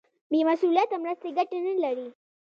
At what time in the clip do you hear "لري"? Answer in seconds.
1.83-2.07